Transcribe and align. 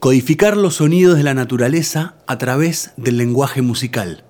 Codificar 0.00 0.56
los 0.56 0.76
sonidos 0.76 1.18
de 1.18 1.24
la 1.24 1.34
naturaleza 1.34 2.14
a 2.26 2.38
través 2.38 2.92
del 2.96 3.18
lenguaje 3.18 3.60
musical. 3.60 4.24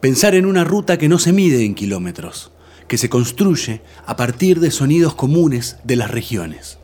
Pensar 0.00 0.36
en 0.36 0.46
una 0.46 0.62
ruta 0.62 0.98
que 0.98 1.08
no 1.08 1.18
se 1.18 1.32
mide 1.32 1.64
en 1.64 1.74
kilómetros, 1.74 2.52
que 2.86 2.96
se 2.96 3.08
construye 3.08 3.82
a 4.06 4.14
partir 4.14 4.60
de 4.60 4.70
sonidos 4.70 5.16
comunes 5.16 5.78
de 5.82 5.96
las 5.96 6.12
regiones. 6.12 6.78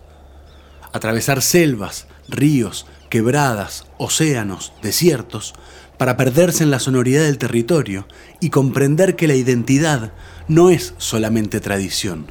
Atravesar 0.92 1.40
selvas, 1.40 2.08
ríos, 2.28 2.84
quebradas, 3.10 3.86
océanos, 3.96 4.72
desiertos, 4.82 5.54
para 5.96 6.16
perderse 6.16 6.64
en 6.64 6.72
la 6.72 6.80
sonoridad 6.80 7.22
del 7.22 7.38
territorio 7.38 8.08
y 8.40 8.50
comprender 8.50 9.14
que 9.14 9.28
la 9.28 9.36
identidad 9.36 10.14
no 10.48 10.70
es 10.70 10.94
solamente 10.98 11.60
tradición, 11.60 12.26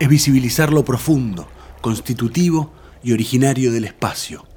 es 0.00 0.08
visibilizar 0.08 0.72
lo 0.72 0.84
profundo, 0.84 1.46
constitutivo 1.80 2.72
y 3.04 3.12
originario 3.12 3.70
del 3.70 3.84
espacio. 3.84 4.48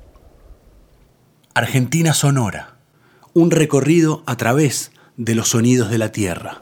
Argentina 1.58 2.14
Sonora, 2.14 2.76
un 3.34 3.50
recorrido 3.50 4.24
a 4.26 4.36
través 4.36 4.92
de 5.16 5.36
los 5.36 5.52
sonidos 5.52 5.90
de 5.90 5.98
la 5.98 6.12
tierra. 6.12 6.62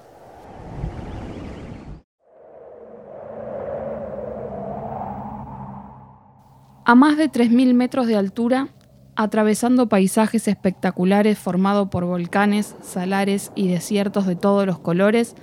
A 6.86 6.94
más 6.94 7.18
de 7.18 7.32
3.000 7.32 7.74
metros 7.74 8.06
de 8.06 8.16
altura, 8.16 8.68
atravesando 9.16 9.90
paisajes 9.90 10.48
espectaculares 10.48 11.40
formados 11.40 11.90
por 11.90 12.06
volcanes, 12.06 12.76
salares 12.84 13.52
y 13.56 13.70
desiertos 13.70 14.28
de 14.28 14.36
todos 14.36 14.68
los 14.68 14.78
colores, 14.78 15.36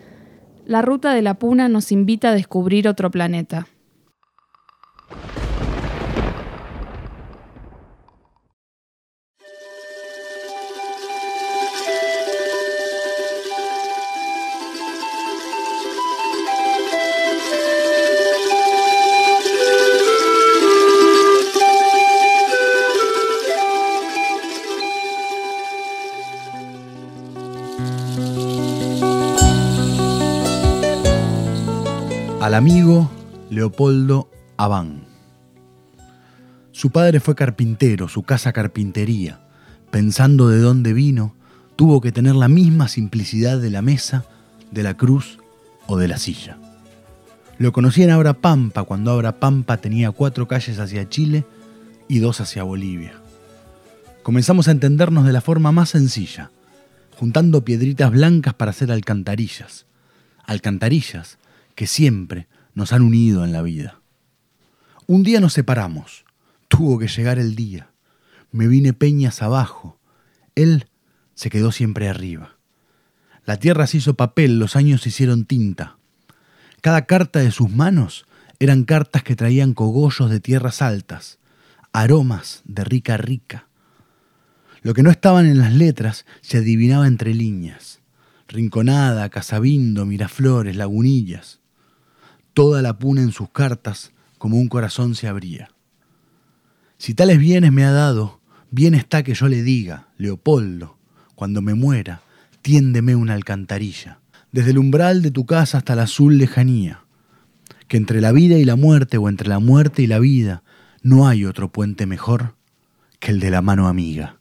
la 0.65 0.81
ruta 0.81 1.13
de 1.13 1.23
la 1.23 1.35
Puna 1.35 1.69
nos 1.69 1.91
invita 1.91 2.29
a 2.29 2.35
descubrir 2.35 2.87
otro 2.87 3.11
planeta. 3.11 3.67
Leopoldo 33.61 34.31
Abán. 34.57 35.03
Su 36.73 36.89
padre 36.89 37.21
fue 37.21 37.35
carpintero, 37.35 38.09
su 38.09 38.23
casa 38.23 38.55
carpintería. 38.55 39.43
Pensando 39.91 40.49
de 40.49 40.61
dónde 40.61 40.95
vino, 40.95 41.35
tuvo 41.77 42.01
que 42.01 42.11
tener 42.11 42.37
la 42.37 42.49
misma 42.49 42.89
simplicidad 42.89 43.59
de 43.59 43.69
la 43.69 43.83
mesa, 43.83 44.25
de 44.71 44.83
la 44.83 44.97
cruz 44.97 45.41
o 45.87 45.99
de 45.99 46.09
la 46.09 46.17
silla. 46.17 46.57
Lo 47.59 47.71
conocí 47.73 48.03
en 48.03 48.13
Abra 48.13 48.33
Pampa 48.33 48.85
cuando 48.85 49.11
Abra 49.11 49.39
Pampa 49.39 49.77
tenía 49.77 50.11
cuatro 50.11 50.49
calles 50.49 50.79
hacia 50.79 51.11
Chile 51.11 51.45
y 52.09 52.21
dos 52.21 52.41
hacia 52.41 52.63
Bolivia. 52.63 53.13
Comenzamos 54.23 54.69
a 54.69 54.71
entendernos 54.71 55.27
de 55.27 55.35
la 55.35 55.43
forma 55.43 55.71
más 55.71 55.91
sencilla, 55.91 56.51
juntando 57.19 57.63
piedritas 57.63 58.11
blancas 58.11 58.55
para 58.55 58.71
hacer 58.71 58.91
alcantarillas. 58.91 59.85
Alcantarillas 60.47 61.37
que 61.75 61.87
siempre 61.87 62.49
nos 62.81 62.95
han 62.95 63.03
unido 63.03 63.45
en 63.45 63.53
la 63.53 63.61
vida. 63.61 64.01
Un 65.07 65.23
día 65.23 65.39
nos 65.39 65.53
separamos, 65.53 66.25
tuvo 66.67 66.99
que 66.99 67.09
llegar 67.09 67.39
el 67.39 67.55
día, 67.55 67.91
me 68.53 68.67
vine 68.69 68.95
peñas 68.95 69.43
abajo, 69.43 70.01
él 70.55 70.89
se 71.35 71.51
quedó 71.51 71.73
siempre 71.73 72.09
arriba. 72.09 72.57
La 73.45 73.59
tierra 73.59 73.87
se 73.87 73.99
hizo 73.99 74.15
papel, 74.15 74.59
los 74.59 74.77
años 74.77 75.03
se 75.03 75.11
hicieron 75.11 75.45
tinta. 75.45 75.99
Cada 76.81 77.05
carta 77.05 77.41
de 77.41 77.51
sus 77.51 77.71
manos 77.71 78.25
eran 78.59 78.85
cartas 78.85 79.23
que 79.23 79.37
traían 79.37 79.75
cogollos 79.75 80.31
de 80.31 80.41
tierras 80.41 80.81
altas, 80.81 81.39
aromas 81.93 82.63
de 82.65 82.85
rica 82.85 83.19
rica. 83.19 83.67
Lo 84.81 84.95
que 84.95 85.03
no 85.03 85.11
estaban 85.11 85.45
en 85.45 85.59
las 85.59 85.75
letras 85.75 86.25
se 86.41 86.59
adivinaba 86.59 87.07
entre 87.07 87.35
líneas. 87.35 88.01
Rinconada, 88.49 89.29
Casabindo, 89.29 90.07
Miraflores, 90.07 90.77
Lagunillas 90.77 91.60
toda 92.55 92.83
la 92.83 92.99
puna 92.99 93.23
en 93.23 93.33
sus 93.33 93.51
cartas, 93.51 94.13
como 94.39 94.57
un 94.57 94.69
corazón 94.69 95.15
se 95.15 95.29
abría. 95.29 95.71
Si 96.99 97.15
tales 97.15 97.39
bienes 97.39 97.73
me 97.73 97.85
ha 97.85 97.93
dado, 97.93 98.41
bien 98.71 98.95
está 98.95 99.23
que 99.23 99.35
yo 99.35 99.49
le 99.49 99.63
diga, 99.63 100.09
Leopoldo, 100.17 100.99
cuando 101.35 101.63
me 101.63 101.75
muera, 101.75 102.23
tiéndeme 102.63 103.15
una 103.15 103.35
alcantarilla, 103.35 104.21
desde 104.53 104.71
el 104.71 104.79
umbral 104.79 105.23
de 105.23 105.31
tu 105.31 105.47
casa 105.47 105.79
hasta 105.79 105.95
la 105.95 106.03
azul 106.05 106.39
lejanía, 106.39 107.05
que 107.89 107.97
entre 107.97 108.21
la 108.21 108.33
vida 108.33 108.57
y 108.57 108.65
la 108.65 108.77
muerte 108.77 109.19
o 109.19 109.29
entre 109.29 109.49
la 109.49 109.59
muerte 109.59 110.03
y 110.03 110.07
la 110.07 110.19
vida 110.19 110.63
no 111.03 111.29
hay 111.29 111.45
otro 111.45 111.73
puente 111.73 112.07
mejor 112.07 112.57
que 113.19 113.31
el 113.31 113.41
de 113.41 113.51
la 113.51 113.63
mano 113.63 113.89
amiga. 113.89 114.39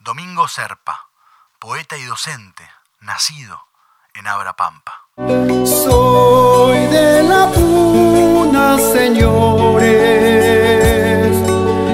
Domingo 0.00 0.48
Serpa, 0.48 1.10
poeta 1.58 1.96
y 1.96 2.04
docente, 2.04 2.64
nacido 3.00 3.73
en 4.14 4.26
Abra 4.26 4.52
Pampa. 4.54 4.92
Soy 5.64 6.86
de 6.86 7.22
la 7.22 7.50
puna, 7.52 8.78
señores, 8.78 9.92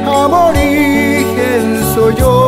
aborigen 0.07 1.83
soy 1.95 2.15
yo. 2.17 2.40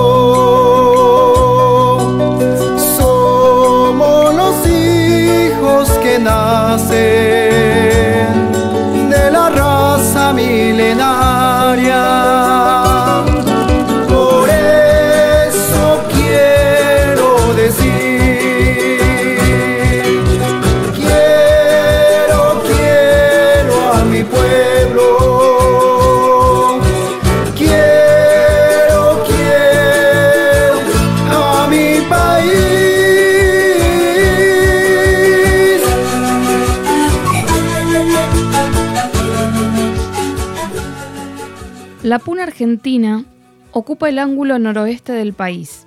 Argentina 42.63 43.25
ocupa 43.73 44.09
el 44.09 44.21
ángulo 44.21 44.57
noroeste 44.57 45.13
del 45.13 45.33
país. 45.33 45.85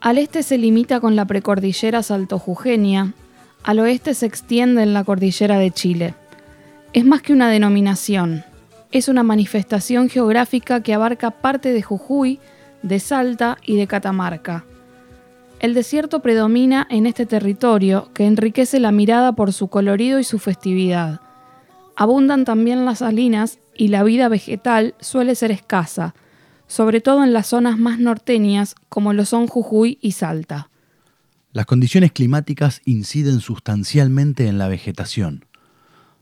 Al 0.00 0.16
este 0.18 0.44
se 0.44 0.56
limita 0.56 1.00
con 1.00 1.16
la 1.16 1.24
precordillera 1.24 2.04
Salto-Jujeña, 2.04 3.14
al 3.64 3.80
oeste 3.80 4.14
se 4.14 4.26
extiende 4.26 4.84
en 4.84 4.94
la 4.94 5.02
cordillera 5.02 5.58
de 5.58 5.72
Chile. 5.72 6.14
Es 6.92 7.04
más 7.04 7.20
que 7.20 7.32
una 7.32 7.50
denominación, 7.50 8.44
es 8.92 9.08
una 9.08 9.24
manifestación 9.24 10.08
geográfica 10.08 10.84
que 10.84 10.94
abarca 10.94 11.32
parte 11.32 11.72
de 11.72 11.82
Jujuy, 11.82 12.38
de 12.84 13.00
Salta 13.00 13.58
y 13.66 13.74
de 13.74 13.88
Catamarca. 13.88 14.64
El 15.58 15.74
desierto 15.74 16.22
predomina 16.22 16.86
en 16.90 17.06
este 17.06 17.26
territorio 17.26 18.08
que 18.14 18.24
enriquece 18.24 18.78
la 18.78 18.92
mirada 18.92 19.32
por 19.32 19.52
su 19.52 19.66
colorido 19.66 20.20
y 20.20 20.24
su 20.24 20.38
festividad. 20.38 21.22
Abundan 21.96 22.44
también 22.44 22.84
las 22.84 22.98
salinas 22.98 23.58
y 23.78 23.88
la 23.88 24.02
vida 24.02 24.28
vegetal 24.28 24.94
suele 25.00 25.34
ser 25.34 25.50
escasa, 25.50 26.14
sobre 26.66 27.00
todo 27.00 27.24
en 27.24 27.32
las 27.32 27.46
zonas 27.46 27.78
más 27.78 27.98
norteñas 27.98 28.74
como 28.90 29.14
lo 29.14 29.24
son 29.24 29.46
Jujuy 29.46 29.98
y 30.02 30.12
Salta. 30.12 30.68
Las 31.52 31.64
condiciones 31.64 32.12
climáticas 32.12 32.82
inciden 32.84 33.40
sustancialmente 33.40 34.48
en 34.48 34.58
la 34.58 34.68
vegetación, 34.68 35.46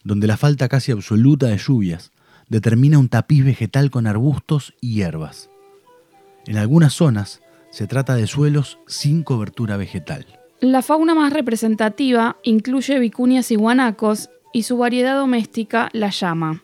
donde 0.04 0.28
la 0.28 0.36
falta 0.36 0.69
casi 0.69 0.92
absoluta 0.92 1.46
de 1.46 1.58
lluvias 1.58 2.12
determina 2.48 2.98
un 2.98 3.08
tapiz 3.08 3.44
vegetal 3.44 3.90
con 3.90 4.06
arbustos 4.06 4.75
y 4.80 4.94
hierbas. 4.94 5.50
En 6.46 6.58
algunas 6.58 6.92
zonas 6.92 7.40
se 7.70 7.88
trata 7.88 8.14
de 8.14 8.28
suelos 8.28 8.78
sin 8.86 9.25
cobertura 9.25 9.76
vegetal. 9.76 10.26
La 10.60 10.82
fauna 10.82 11.14
más 11.14 11.32
representativa 11.32 12.36
incluye 12.44 12.98
vicunias 12.98 13.50
y 13.50 13.56
guanacos 13.56 14.30
y 14.52 14.62
su 14.62 14.78
variedad 14.78 15.16
doméstica 15.16 15.88
la 15.92 16.10
llama. 16.10 16.62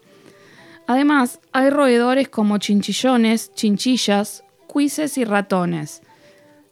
Además, 0.87 1.41
hay 1.53 1.71
roedores 1.71 2.29
como 2.29 2.59
chinchillones, 2.59 3.53
chinchillas, 3.55 4.45
cuises 4.67 5.19
y 5.19 5.25
ratones. 5.25 6.03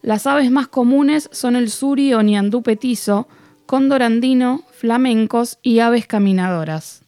Las 0.02 0.26
aves 0.26 0.50
más 0.50 0.68
comunes 0.68 1.28
son 1.32 1.56
el 1.56 1.70
suri 1.70 2.14
o 2.14 2.22
niandú 2.22 2.62
petizo, 2.62 3.28
cóndor 3.66 4.02
andino, 4.02 4.62
flamencos 4.72 5.58
y 5.62 5.80
aves 5.80 6.06
caminadoras. 6.06 7.02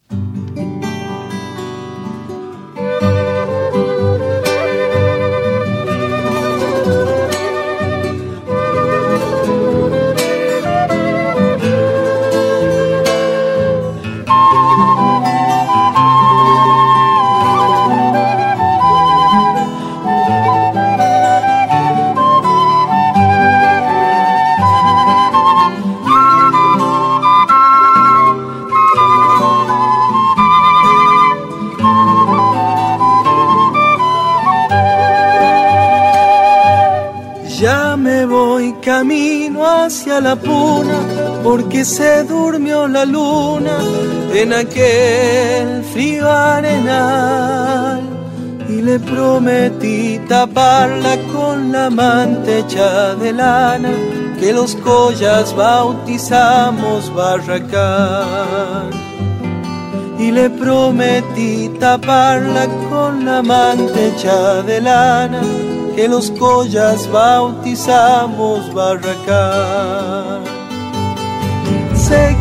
Porque 41.55 41.85
se 41.85 42.23
durmió 42.23 42.87
la 42.87 43.05
luna 43.05 43.77
en 44.33 44.53
aquel 44.53 45.83
frío 45.83 46.27
arenal 46.27 48.01
y 48.67 48.81
le 48.81 48.97
prometí 48.97 50.19
taparla 50.27 51.15
con 51.31 51.71
la 51.71 51.91
mantecha 51.91 53.13
de 53.13 53.33
lana 53.33 53.91
que 54.39 54.51
los 54.51 54.75
collas 54.77 55.55
bautizamos 55.55 57.13
Barracán 57.13 58.89
y 60.17 60.31
le 60.31 60.49
prometí 60.49 61.69
taparla 61.79 62.65
con 62.89 63.25
la 63.25 63.43
mantecha 63.43 64.63
de 64.63 64.81
lana 64.81 65.43
que 65.95 66.07
los 66.07 66.31
collas 66.31 67.07
bautizamos 67.11 68.73
Barracán. 68.73 70.52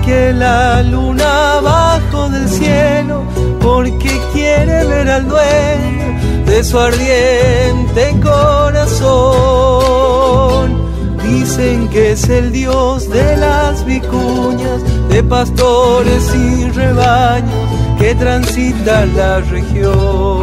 Que 0.04 0.32
la 0.32 0.82
luna 0.82 1.58
abajo 1.58 2.28
del 2.28 2.48
cielo 2.48 3.22
porque 3.60 4.20
quiere 4.32 4.84
ver 4.84 5.08
al 5.08 5.28
dueño 5.28 6.18
de 6.44 6.64
su 6.64 6.76
ardiente 6.76 8.18
corazón. 8.20 9.12
Dicen 11.22 11.88
que 11.88 12.12
es 12.12 12.28
el 12.28 12.50
Dios 12.50 13.08
de 13.08 13.36
las 13.36 13.86
vicuñas, 13.86 14.82
de 15.08 15.22
pastores 15.22 16.34
y 16.34 16.68
rebaños 16.70 17.70
que 18.00 18.16
transita 18.16 19.06
la 19.06 19.40
región. 19.40 20.41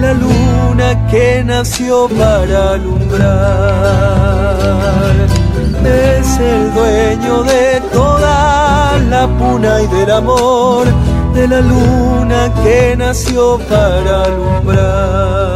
La 0.00 0.14
luna 0.14 1.06
que 1.10 1.44
nació 1.44 2.08
para 2.08 2.72
alumbrar. 2.72 3.28
Es 5.84 6.38
el 6.38 6.72
dueño 6.74 7.42
de 7.42 7.80
toda 7.92 8.98
la 9.10 9.28
puna 9.38 9.82
y 9.82 9.86
del 9.86 10.10
amor 10.10 10.86
de 11.34 11.46
la 11.48 11.60
luna 11.60 12.52
que 12.62 12.96
nació 12.96 13.58
para 13.68 14.24
alumbrar. 14.24 15.50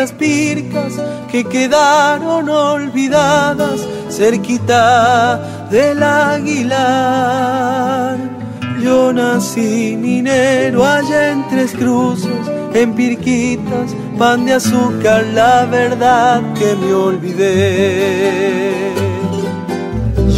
Aquellas 0.00 0.12
pircas 0.12 0.94
que 1.30 1.44
quedaron 1.44 2.48
olvidadas 2.48 3.86
cerquita 4.08 5.68
del 5.70 6.02
aguilar. 6.02 6.56
Yo 8.82 9.12
nací 9.12 9.94
minero 9.98 10.86
allá 10.86 11.32
en 11.32 11.46
Tres 11.48 11.72
Cruces, 11.72 12.48
en 12.72 12.94
Pirquitas, 12.94 13.94
pan 14.18 14.46
de 14.46 14.54
azúcar, 14.54 15.26
la 15.34 15.66
verdad 15.66 16.40
que 16.54 16.74
me 16.76 16.94
olvidé. 16.94 18.70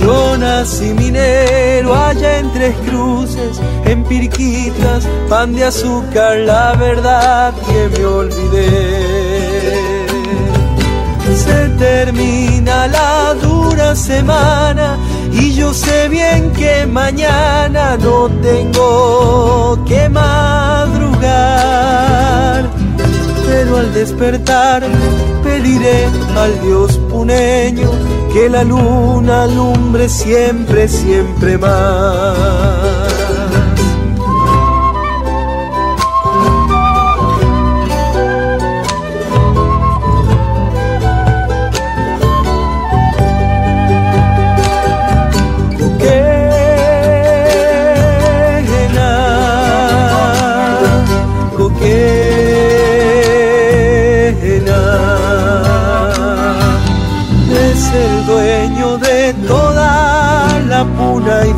Yo 0.00 0.36
nací 0.36 0.92
minero 0.94 1.94
allá 1.94 2.38
en 2.40 2.52
Tres 2.52 2.74
Cruces, 2.88 3.60
en 3.84 4.02
Pirquitas, 4.04 5.06
pan 5.28 5.54
de 5.54 5.64
azúcar, 5.64 6.38
la 6.38 6.74
verdad 6.74 7.54
que 7.68 7.88
me 7.96 8.04
olvidé. 8.04 9.21
Se 11.34 11.68
termina 11.78 12.86
la 12.88 13.34
dura 13.34 13.94
semana 13.96 14.96
y 15.32 15.54
yo 15.54 15.72
sé 15.72 16.08
bien 16.08 16.52
que 16.52 16.86
mañana 16.86 17.96
no 17.96 18.28
tengo 18.42 19.82
que 19.86 20.08
madrugar. 20.08 21.22
Pero 23.46 23.78
al 23.78 23.92
despertar 23.94 24.82
pediré 25.42 26.06
al 26.36 26.60
Dios 26.62 26.98
puneño 27.10 27.90
que 28.32 28.48
la 28.48 28.64
luna 28.64 29.44
alumbre 29.44 30.08
siempre, 30.08 30.88
siempre 30.88 31.58
más. 31.58 33.01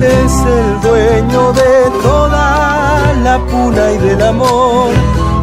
Es 0.00 0.32
el 0.58 0.80
dueño 0.82 1.52
de 1.52 1.90
toda 2.02 3.14
la 3.22 3.38
puna 3.50 3.92
y 3.92 3.98
del 3.98 4.22
amor 4.22 4.90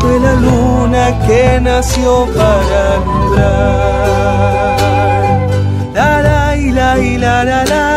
de 0.03 0.19
la 0.19 0.33
luna 0.35 1.19
que 1.25 1.59
nació 1.61 2.27
para 2.35 2.95
alumbrar. 2.95 4.77
La 5.93 6.21
la 6.21 6.55
y 6.57 6.71
la 6.71 6.99
y 6.99 7.17
la 7.17 7.43
la 7.43 7.65
la. 7.65 7.94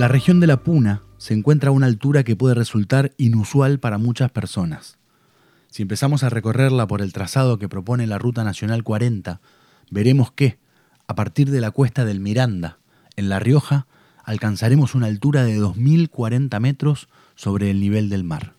La 0.00 0.08
región 0.08 0.40
de 0.40 0.46
la 0.46 0.62
Puna 0.62 1.02
se 1.18 1.34
encuentra 1.34 1.68
a 1.68 1.72
una 1.72 1.84
altura 1.84 2.24
que 2.24 2.34
puede 2.34 2.54
resultar 2.54 3.12
inusual 3.18 3.80
para 3.80 3.98
muchas 3.98 4.30
personas. 4.30 4.96
Si 5.68 5.82
empezamos 5.82 6.22
a 6.22 6.30
recorrerla 6.30 6.86
por 6.86 7.02
el 7.02 7.12
trazado 7.12 7.58
que 7.58 7.68
propone 7.68 8.06
la 8.06 8.16
Ruta 8.16 8.42
Nacional 8.42 8.82
40, 8.82 9.42
veremos 9.90 10.32
que, 10.32 10.56
a 11.06 11.14
partir 11.14 11.50
de 11.50 11.60
la 11.60 11.70
cuesta 11.70 12.06
del 12.06 12.18
Miranda, 12.18 12.78
en 13.16 13.28
La 13.28 13.40
Rioja, 13.40 13.86
alcanzaremos 14.24 14.94
una 14.94 15.06
altura 15.06 15.44
de 15.44 15.60
2.040 15.60 16.58
metros 16.60 17.10
sobre 17.34 17.70
el 17.70 17.78
nivel 17.78 18.08
del 18.08 18.24
mar. 18.24 18.54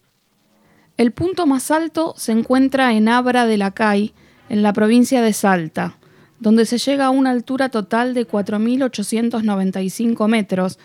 El 0.95 1.11
punto 1.11 1.47
más 1.47 1.71
alto 1.71 2.13
se 2.17 2.33
encuentra 2.33 2.93
en 2.93 3.09
Abra 3.09 3.47
de 3.47 3.57
la 3.57 3.71
Cay, 3.71 4.13
en 4.47 4.61
la 4.61 4.73
provincia 4.73 5.23
de 5.23 5.33
Salta, 5.33 5.97
donde 6.39 6.67
se 6.67 6.77
llega 6.77 7.07
a 7.07 7.09
una 7.09 7.31
altura 7.31 7.69
total 7.69 8.13
de 8.13 8.27
4.895 8.27 10.27
metros 10.27 10.77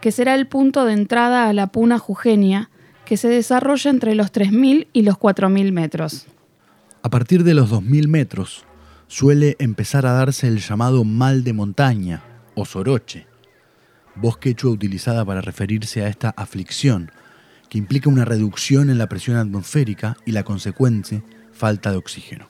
que 0.00 0.12
será 0.12 0.34
el 0.34 0.46
punto 0.46 0.84
de 0.84 0.94
entrada 0.94 1.48
a 1.48 1.52
la 1.52 1.68
puna 1.68 1.98
jujeña, 1.98 2.70
que 3.04 3.16
se 3.16 3.28
desarrolla 3.28 3.90
entre 3.90 4.14
los 4.14 4.32
3.000 4.32 4.88
y 4.92 5.02
los 5.02 5.16
4.000 5.16 5.72
metros. 5.72 6.26
A 7.02 7.10
partir 7.10 7.44
de 7.44 7.54
los 7.54 7.70
2.000 7.70 8.08
metros, 8.08 8.64
suele 9.08 9.56
empezar 9.58 10.06
a 10.06 10.12
darse 10.12 10.46
el 10.46 10.58
llamado 10.58 11.04
mal 11.04 11.44
de 11.44 11.52
montaña 11.52 12.22
o 12.54 12.64
soroche. 12.64 13.26
voz 14.14 14.38
quechua 14.38 14.70
utilizada 14.70 15.24
para 15.24 15.40
referirse 15.40 16.02
a 16.02 16.08
esta 16.08 16.30
aflicción, 16.30 17.10
que 17.68 17.78
implica 17.78 18.10
una 18.10 18.24
reducción 18.24 18.90
en 18.90 18.98
la 18.98 19.08
presión 19.08 19.36
atmosférica 19.36 20.16
y 20.26 20.32
la 20.32 20.42
consecuente 20.42 21.22
falta 21.52 21.90
de 21.90 21.96
oxígeno. 21.96 22.48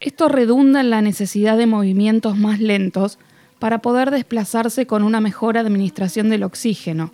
Esto 0.00 0.28
redunda 0.28 0.80
en 0.80 0.90
la 0.90 1.02
necesidad 1.02 1.56
de 1.56 1.66
movimientos 1.66 2.36
más 2.36 2.60
lentos 2.60 3.18
para 3.60 3.78
poder 3.78 4.10
desplazarse 4.10 4.86
con 4.86 5.04
una 5.04 5.20
mejor 5.20 5.56
administración 5.56 6.30
del 6.30 6.42
oxígeno, 6.42 7.12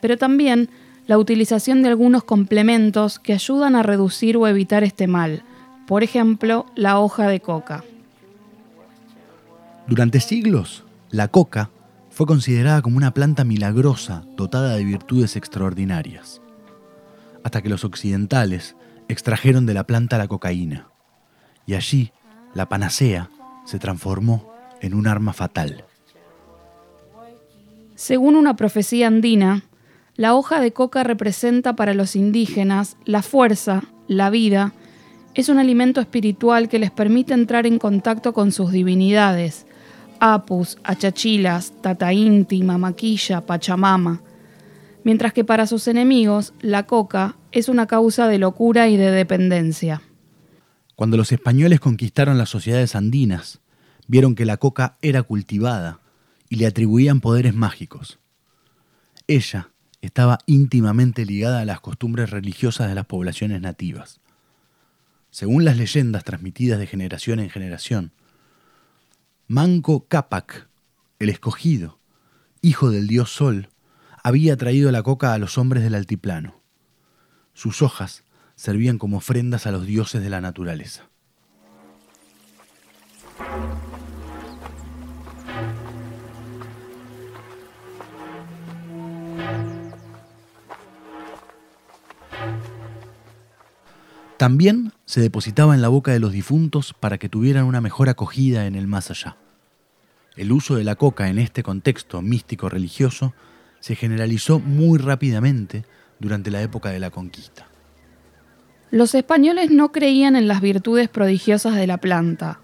pero 0.00 0.16
también 0.16 0.70
la 1.06 1.18
utilización 1.18 1.82
de 1.82 1.88
algunos 1.88 2.24
complementos 2.24 3.18
que 3.18 3.34
ayudan 3.34 3.74
a 3.74 3.82
reducir 3.82 4.36
o 4.36 4.46
evitar 4.46 4.84
este 4.84 5.08
mal, 5.08 5.42
por 5.86 6.02
ejemplo, 6.04 6.66
la 6.76 7.00
hoja 7.00 7.26
de 7.26 7.40
coca. 7.40 7.84
Durante 9.88 10.20
siglos, 10.20 10.84
la 11.10 11.26
coca 11.26 11.70
fue 12.10 12.26
considerada 12.26 12.80
como 12.80 12.96
una 12.96 13.12
planta 13.12 13.42
milagrosa 13.42 14.24
dotada 14.36 14.76
de 14.76 14.84
virtudes 14.84 15.34
extraordinarias, 15.34 16.40
hasta 17.42 17.60
que 17.60 17.68
los 17.68 17.84
occidentales 17.84 18.76
extrajeron 19.08 19.66
de 19.66 19.74
la 19.74 19.84
planta 19.84 20.18
la 20.18 20.28
cocaína, 20.28 20.86
y 21.66 21.74
allí 21.74 22.12
la 22.54 22.68
panacea 22.68 23.28
se 23.64 23.80
transformó 23.80 24.50
en 24.80 24.94
un 24.94 25.06
arma 25.06 25.32
fatal. 25.32 25.84
Según 27.94 28.36
una 28.36 28.56
profecía 28.56 29.06
andina, 29.06 29.64
la 30.16 30.34
hoja 30.34 30.60
de 30.60 30.72
coca 30.72 31.04
representa 31.04 31.76
para 31.76 31.94
los 31.94 32.16
indígenas 32.16 32.96
la 33.04 33.22
fuerza, 33.22 33.84
la 34.08 34.30
vida, 34.30 34.72
es 35.34 35.48
un 35.48 35.58
alimento 35.58 36.00
espiritual 36.00 36.68
que 36.68 36.78
les 36.78 36.90
permite 36.90 37.34
entrar 37.34 37.66
en 37.66 37.78
contacto 37.78 38.32
con 38.32 38.52
sus 38.52 38.72
divinidades, 38.72 39.66
Apus, 40.18 40.78
Achachilas, 40.84 41.72
Tata 41.80 42.12
Inti, 42.12 42.62
Mamaquilla, 42.62 43.40
Pachamama, 43.42 44.20
mientras 45.04 45.32
que 45.32 45.44
para 45.44 45.66
sus 45.66 45.88
enemigos 45.88 46.52
la 46.60 46.84
coca 46.86 47.36
es 47.52 47.68
una 47.68 47.86
causa 47.86 48.28
de 48.28 48.38
locura 48.38 48.88
y 48.88 48.96
de 48.96 49.10
dependencia. 49.10 50.02
Cuando 50.96 51.16
los 51.16 51.32
españoles 51.32 51.80
conquistaron 51.80 52.36
las 52.36 52.50
sociedades 52.50 52.94
andinas, 52.94 53.60
vieron 54.10 54.34
que 54.34 54.44
la 54.44 54.56
coca 54.56 54.98
era 55.02 55.22
cultivada 55.22 56.00
y 56.48 56.56
le 56.56 56.66
atribuían 56.66 57.20
poderes 57.20 57.54
mágicos. 57.54 58.18
Ella 59.28 59.70
estaba 60.00 60.38
íntimamente 60.46 61.24
ligada 61.24 61.60
a 61.60 61.64
las 61.64 61.80
costumbres 61.80 62.30
religiosas 62.30 62.88
de 62.88 62.96
las 62.96 63.06
poblaciones 63.06 63.60
nativas. 63.60 64.18
Según 65.30 65.64
las 65.64 65.76
leyendas 65.76 66.24
transmitidas 66.24 66.80
de 66.80 66.88
generación 66.88 67.38
en 67.38 67.50
generación, 67.50 68.10
Manco 69.46 70.08
Cápac, 70.08 70.68
el 71.20 71.28
escogido, 71.28 72.00
hijo 72.62 72.90
del 72.90 73.06
dios 73.06 73.30
Sol, 73.30 73.68
había 74.24 74.56
traído 74.56 74.90
la 74.90 75.04
coca 75.04 75.34
a 75.34 75.38
los 75.38 75.56
hombres 75.56 75.84
del 75.84 75.94
altiplano. 75.94 76.60
Sus 77.54 77.80
hojas 77.80 78.24
servían 78.56 78.98
como 78.98 79.18
ofrendas 79.18 79.68
a 79.68 79.70
los 79.70 79.86
dioses 79.86 80.20
de 80.20 80.30
la 80.30 80.40
naturaleza. 80.40 81.08
También 94.40 94.94
se 95.04 95.20
depositaba 95.20 95.74
en 95.74 95.82
la 95.82 95.88
boca 95.88 96.12
de 96.12 96.18
los 96.18 96.32
difuntos 96.32 96.94
para 96.98 97.18
que 97.18 97.28
tuvieran 97.28 97.66
una 97.66 97.82
mejor 97.82 98.08
acogida 98.08 98.64
en 98.64 98.74
el 98.74 98.86
más 98.86 99.10
allá. 99.10 99.36
El 100.34 100.50
uso 100.50 100.76
de 100.76 100.84
la 100.84 100.94
coca 100.94 101.28
en 101.28 101.38
este 101.38 101.62
contexto 101.62 102.22
místico 102.22 102.70
religioso 102.70 103.34
se 103.80 103.96
generalizó 103.96 104.58
muy 104.58 104.98
rápidamente 104.98 105.84
durante 106.20 106.50
la 106.50 106.62
época 106.62 106.88
de 106.88 107.00
la 107.00 107.10
conquista. 107.10 107.68
Los 108.90 109.14
españoles 109.14 109.70
no 109.70 109.92
creían 109.92 110.34
en 110.36 110.48
las 110.48 110.62
virtudes 110.62 111.10
prodigiosas 111.10 111.76
de 111.76 111.86
la 111.86 111.98
planta. 111.98 112.60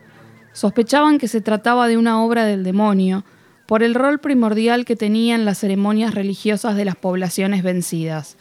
Sospechaban 0.55 1.19
que 1.19 1.29
se 1.29 1.43
trataba 1.43 1.89
de 1.89 1.99
una 1.99 2.25
obra 2.25 2.47
del 2.47 2.65
demonio 2.65 3.27
por 3.67 3.83
el 3.83 3.95
rol 3.95 4.19
primordial 4.19 4.87
que 4.87 4.97
tenía 4.97 5.35
en 5.35 5.45
las 5.45 5.59
ceremonias 5.59 6.15
religiosas 6.15 6.75
de 6.75 6.87
las 6.87 6.97
poblaciones 6.97 7.63
vencidas 7.63 8.39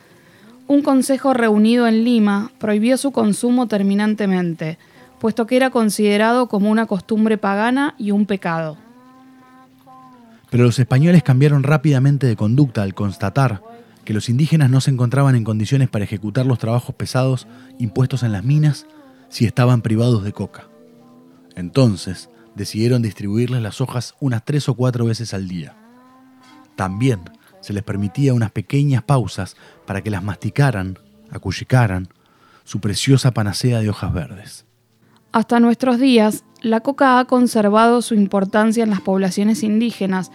un 0.67 0.81
consejo 0.81 1.33
reunido 1.33 1.87
en 1.87 2.03
Lima 2.03 2.51
prohibió 2.57 2.97
su 2.97 3.11
consumo 3.11 3.67
terminantemente, 3.67 4.77
puesto 5.19 5.45
que 5.45 5.57
era 5.57 5.69
considerado 5.69 6.47
como 6.47 6.69
una 6.69 6.85
costumbre 6.85 7.37
pagana 7.37 7.95
y 7.97 8.11
un 8.11 8.25
pecado. 8.25 8.77
Pero 10.49 10.63
los 10.63 10.79
españoles 10.79 11.23
cambiaron 11.23 11.63
rápidamente 11.63 12.27
de 12.27 12.35
conducta 12.35 12.83
al 12.83 12.93
constatar 12.93 13.61
que 14.03 14.13
los 14.13 14.29
indígenas 14.29 14.69
no 14.69 14.81
se 14.81 14.91
encontraban 14.91 15.35
en 15.35 15.43
condiciones 15.43 15.89
para 15.89 16.05
ejecutar 16.05 16.45
los 16.45 16.59
trabajos 16.59 16.95
pesados 16.95 17.47
impuestos 17.79 18.23
en 18.23 18.31
las 18.31 18.43
minas 18.43 18.85
si 19.29 19.45
estaban 19.45 19.81
privados 19.81 20.23
de 20.23 20.31
coca. 20.31 20.67
Entonces, 21.55 22.29
decidieron 22.55 23.01
distribuirles 23.01 23.61
las 23.61 23.81
hojas 23.81 24.15
unas 24.19 24.45
tres 24.45 24.69
o 24.69 24.75
cuatro 24.75 25.05
veces 25.05 25.33
al 25.33 25.47
día. 25.47 25.75
También 26.75 27.21
se 27.61 27.73
les 27.73 27.83
permitía 27.83 28.33
unas 28.33 28.51
pequeñas 28.51 29.03
pausas 29.03 29.55
para 29.85 30.01
que 30.01 30.09
las 30.09 30.23
masticaran, 30.23 30.97
acullicaran, 31.31 32.07
su 32.63 32.79
preciosa 32.79 33.31
panacea 33.31 33.79
de 33.79 33.89
hojas 33.89 34.13
verdes. 34.13 34.65
Hasta 35.31 35.59
nuestros 35.59 35.99
días, 35.99 36.43
la 36.61 36.79
coca 36.79 37.19
ha 37.19 37.25
conservado 37.25 38.01
su 38.01 38.15
importancia 38.15 38.83
en 38.83 38.89
las 38.89 39.01
poblaciones 39.01 39.63
indígenas 39.63 40.31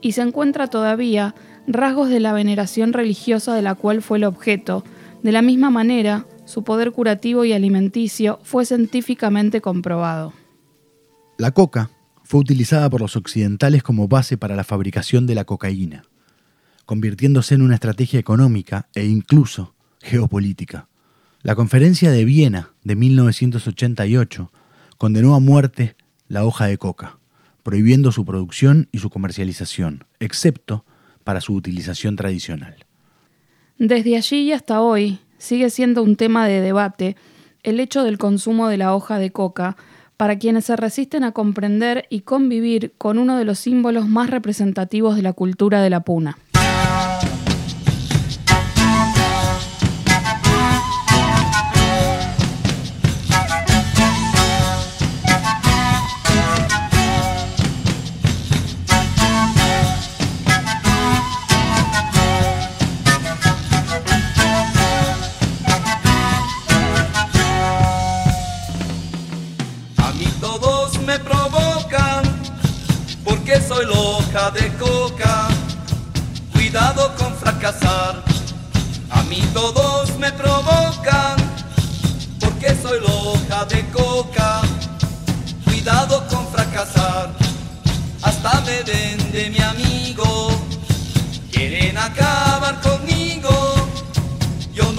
y 0.00 0.12
se 0.12 0.22
encuentra 0.22 0.68
todavía 0.68 1.34
rasgos 1.66 2.08
de 2.08 2.20
la 2.20 2.32
veneración 2.32 2.92
religiosa 2.92 3.54
de 3.54 3.62
la 3.62 3.74
cual 3.74 4.02
fue 4.02 4.18
el 4.18 4.24
objeto. 4.24 4.84
De 5.22 5.32
la 5.32 5.42
misma 5.42 5.70
manera, 5.70 6.26
su 6.44 6.64
poder 6.64 6.92
curativo 6.92 7.44
y 7.44 7.52
alimenticio 7.52 8.38
fue 8.42 8.64
científicamente 8.66 9.60
comprobado. 9.60 10.32
La 11.38 11.52
coca 11.52 11.90
fue 12.22 12.40
utilizada 12.40 12.90
por 12.90 13.00
los 13.00 13.16
occidentales 13.16 13.82
como 13.82 14.06
base 14.06 14.36
para 14.36 14.54
la 14.54 14.64
fabricación 14.64 15.26
de 15.26 15.34
la 15.34 15.44
cocaína 15.44 16.04
convirtiéndose 16.84 17.54
en 17.54 17.62
una 17.62 17.74
estrategia 17.74 18.20
económica 18.20 18.88
e 18.94 19.04
incluso 19.04 19.74
geopolítica. 20.00 20.88
La 21.42 21.54
Conferencia 21.54 22.10
de 22.10 22.24
Viena 22.24 22.70
de 22.84 22.96
1988 22.96 24.52
condenó 24.98 25.34
a 25.34 25.40
muerte 25.40 25.96
la 26.28 26.44
hoja 26.44 26.66
de 26.66 26.78
coca, 26.78 27.18
prohibiendo 27.62 28.12
su 28.12 28.24
producción 28.24 28.88
y 28.92 28.98
su 28.98 29.10
comercialización, 29.10 30.04
excepto 30.20 30.84
para 31.24 31.40
su 31.40 31.54
utilización 31.54 32.16
tradicional. 32.16 32.86
Desde 33.78 34.16
allí 34.16 34.42
y 34.42 34.52
hasta 34.52 34.80
hoy 34.80 35.18
sigue 35.38 35.70
siendo 35.70 36.02
un 36.02 36.16
tema 36.16 36.46
de 36.46 36.60
debate 36.60 37.16
el 37.62 37.80
hecho 37.80 38.04
del 38.04 38.18
consumo 38.18 38.68
de 38.68 38.76
la 38.76 38.94
hoja 38.94 39.18
de 39.18 39.30
coca 39.30 39.76
para 40.16 40.38
quienes 40.38 40.66
se 40.66 40.76
resisten 40.76 41.24
a 41.24 41.32
comprender 41.32 42.06
y 42.08 42.20
convivir 42.20 42.92
con 42.98 43.18
uno 43.18 43.36
de 43.36 43.44
los 43.44 43.58
símbolos 43.58 44.08
más 44.08 44.30
representativos 44.30 45.16
de 45.16 45.22
la 45.22 45.32
cultura 45.32 45.82
de 45.82 45.90
la 45.90 46.00
puna. 46.00 46.38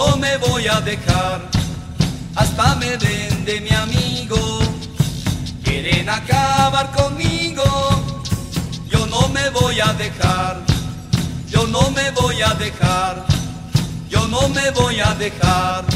No 0.07 0.17
me 0.17 0.37
voy 0.37 0.67
a 0.67 0.81
dejar. 0.81 1.41
Hasta 2.35 2.75
me 2.75 2.97
vende 2.97 3.61
mi 3.61 3.69
amigo, 3.69 4.59
quieren 5.63 6.09
acabar 6.09 6.91
conmigo 6.91 7.63
no 9.13 9.29
me 9.29 9.49
voy 9.49 9.79
a 9.79 9.93
dejar, 9.93 10.57
yo 11.47 11.67
no 11.67 11.91
me 11.91 12.09
voy 12.11 12.41
a 12.41 12.53
dejar, 12.55 13.25
yo 14.09 14.27
no 14.27 14.49
me 14.49 14.71
voy 14.71 14.99
a 14.99 15.13
dejar. 15.13 15.92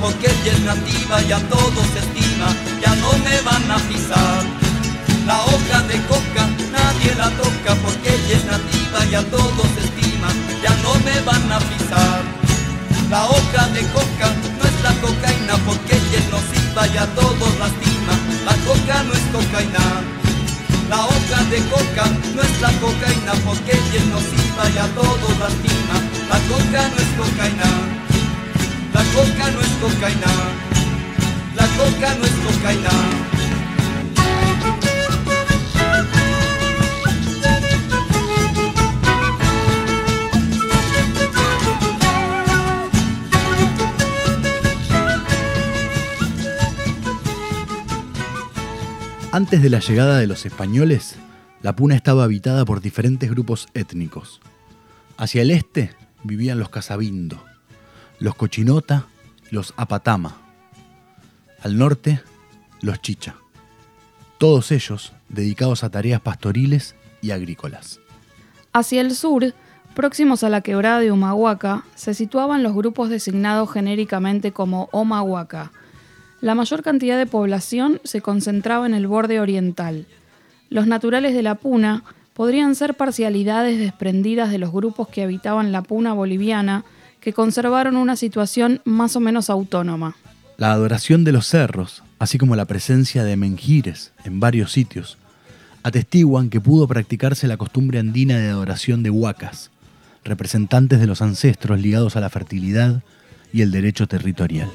Porque 0.00 0.26
ella 0.26 0.52
es 0.52 0.60
nativa 0.60 1.22
y 1.22 1.32
a 1.32 1.38
todos 1.48 1.86
estima, 1.96 2.48
ya 2.80 2.94
no 2.96 3.12
me 3.24 3.40
van 3.42 3.70
a 3.70 3.78
pisar. 3.88 4.44
La 5.26 5.42
hoja 5.42 5.82
de 5.88 6.00
coca 6.06 6.48
nadie 6.72 7.14
la 7.16 7.30
toca 7.30 7.74
porque 7.82 8.08
ella 8.14 8.36
es 8.36 8.44
nativa 8.44 9.04
y 9.10 9.14
a 9.14 9.22
todos 9.30 9.70
estima, 9.84 10.28
ya 10.62 10.74
no 10.82 10.94
me 11.04 11.20
van 11.22 11.52
a 11.52 11.58
pisar. 11.58 12.22
La 13.10 13.24
hoja 13.26 13.68
de 13.74 13.82
coca 13.96 14.28
no 14.58 14.64
es 14.70 14.76
la 14.82 14.92
cocaína 15.00 15.54
porque 15.66 15.96
ella 15.96 16.18
es 16.18 16.28
nociva 16.30 16.86
y 16.86 16.96
a 16.96 17.06
todos 17.14 17.50
lastima, 17.58 18.14
la 18.44 18.54
coca 18.66 19.02
no 19.02 19.12
es 19.12 19.26
cocaína. 19.32 19.86
La 20.88 21.04
hoja 21.04 21.44
de 21.50 21.58
coca 21.68 22.04
no 22.34 22.42
es 22.42 22.60
la 22.60 22.72
cocaína 22.80 23.32
porque 23.44 23.72
ella 23.72 23.98
es 24.00 24.06
nociva 24.06 24.62
y 24.74 24.78
a 24.78 24.86
todos 24.94 25.32
lastima, 25.38 25.96
la 26.30 26.38
coca 26.50 26.80
no 26.88 26.96
es 27.04 27.10
cocaína. 27.18 28.07
La 28.98 29.04
coca 29.14 29.50
no 29.52 29.60
es 29.60 29.68
cocaína. 29.80 30.26
La 31.54 31.66
coca 31.76 32.14
no 32.16 32.24
es 32.24 32.32
cocaína. 32.32 32.90
Antes 49.30 49.62
de 49.62 49.70
la 49.70 49.78
llegada 49.78 50.18
de 50.18 50.26
los 50.26 50.44
españoles, 50.44 51.14
la 51.62 51.76
Puna 51.76 51.94
estaba 51.94 52.24
habitada 52.24 52.64
por 52.64 52.80
diferentes 52.80 53.30
grupos 53.30 53.68
étnicos. 53.74 54.40
Hacia 55.16 55.42
el 55.42 55.52
este 55.52 55.92
vivían 56.24 56.58
los 56.58 56.70
Casabindo, 56.70 57.47
los 58.20 58.34
Cochinota 58.34 59.06
los 59.50 59.72
Apatama. 59.76 60.36
Al 61.62 61.78
norte, 61.78 62.20
los 62.82 63.00
Chicha. 63.00 63.36
Todos 64.38 64.70
ellos 64.72 65.12
dedicados 65.28 65.84
a 65.84 65.90
tareas 65.90 66.20
pastoriles 66.20 66.94
y 67.22 67.30
agrícolas. 67.30 68.00
Hacia 68.72 69.00
el 69.00 69.14
sur, 69.14 69.54
próximos 69.94 70.44
a 70.44 70.48
la 70.48 70.60
quebrada 70.60 71.00
de 71.00 71.10
Humahuaca, 71.10 71.84
se 71.94 72.14
situaban 72.14 72.62
los 72.62 72.74
grupos 72.74 73.08
designados 73.08 73.72
genéricamente 73.72 74.52
como 74.52 74.88
Omahuaca. 74.92 75.72
La 76.40 76.54
mayor 76.54 76.82
cantidad 76.82 77.18
de 77.18 77.26
población 77.26 78.00
se 78.04 78.20
concentraba 78.20 78.86
en 78.86 78.94
el 78.94 79.08
borde 79.08 79.40
oriental. 79.40 80.06
Los 80.70 80.86
naturales 80.86 81.34
de 81.34 81.42
la 81.42 81.56
Puna 81.56 82.04
podrían 82.34 82.76
ser 82.76 82.94
parcialidades 82.94 83.78
desprendidas 83.78 84.50
de 84.50 84.58
los 84.58 84.70
grupos 84.70 85.08
que 85.08 85.24
habitaban 85.24 85.72
la 85.72 85.82
Puna 85.82 86.12
boliviana, 86.12 86.84
que 87.20 87.32
conservaron 87.32 87.96
una 87.96 88.16
situación 88.16 88.80
más 88.84 89.16
o 89.16 89.20
menos 89.20 89.50
autónoma. 89.50 90.16
La 90.56 90.72
adoración 90.72 91.24
de 91.24 91.32
los 91.32 91.46
cerros, 91.46 92.02
así 92.18 92.38
como 92.38 92.56
la 92.56 92.64
presencia 92.64 93.24
de 93.24 93.36
menjires 93.36 94.12
en 94.24 94.40
varios 94.40 94.72
sitios, 94.72 95.18
atestiguan 95.82 96.50
que 96.50 96.60
pudo 96.60 96.88
practicarse 96.88 97.46
la 97.46 97.56
costumbre 97.56 97.98
andina 97.98 98.38
de 98.38 98.48
adoración 98.48 99.02
de 99.02 99.10
huacas, 99.10 99.70
representantes 100.24 101.00
de 101.00 101.06
los 101.06 101.22
ancestros 101.22 101.80
ligados 101.80 102.16
a 102.16 102.20
la 102.20 102.30
fertilidad 102.30 103.02
y 103.52 103.62
el 103.62 103.70
derecho 103.70 104.06
territorial. 104.06 104.70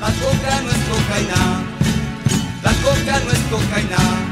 La 0.00 0.08
coca 0.08 0.60
no 0.62 0.70
es 0.70 0.78
cocaína. 0.90 1.70
La 2.62 2.72
coca 2.72 3.20
no 3.20 3.30
es 3.30 3.38
cocaína. 3.50 4.24